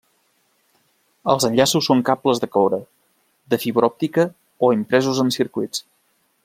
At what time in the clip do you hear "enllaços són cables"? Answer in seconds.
1.49-2.41